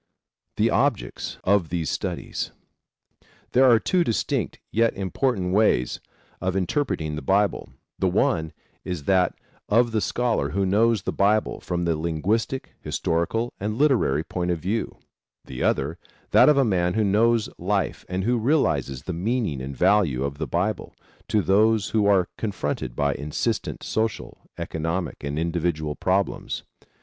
THE 0.57 0.69
OBJECTS 0.71 1.37
OF 1.43 1.69
THESE 1.69 1.91
STUDIES, 1.91 2.51
There 3.51 3.69
are 3.69 3.77
two 3.79 4.03
distinct 4.03 4.57
yet 4.71 4.95
important 4.95 5.53
ways 5.53 5.99
of 6.41 6.55
interpreting 6.55 7.15
the 7.15 7.21
Bible: 7.21 7.69
The 7.99 8.07
one 8.07 8.51
is 8.83 9.03
that 9.03 9.35
of 9.69 9.91
the 9.91 10.01
scholar 10.01 10.49
who 10.49 10.65
knows 10.65 11.03
the 11.03 11.11
Bible 11.11 11.59
from 11.59 11.85
the 11.85 11.95
linguistic, 11.95 12.73
historical 12.81 13.53
and 13.59 13.77
literary 13.77 14.23
point 14.23 14.49
of 14.49 14.57
view; 14.57 14.97
the 15.45 15.61
other, 15.61 15.99
that 16.31 16.49
of 16.49 16.55
the 16.55 16.65
man 16.65 16.95
who 16.95 17.03
knows 17.03 17.47
life 17.59 18.03
and 18.09 18.23
who 18.23 18.39
realizes 18.39 19.03
the 19.03 19.13
meaning 19.13 19.61
and 19.61 19.77
value 19.77 20.23
of 20.23 20.39
the 20.39 20.47
Bible 20.47 20.95
to 21.27 21.43
those 21.43 21.89
who 21.89 22.07
are 22.07 22.27
confronted 22.39 22.95
by 22.95 23.13
insistent 23.13 23.83
social, 23.83 24.39
economic 24.57 25.23
and 25.23 25.37
individual 25.37 25.95
problems. 25.95 26.63